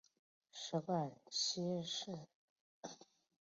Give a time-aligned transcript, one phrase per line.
[0.51, 2.27] 食管憩室。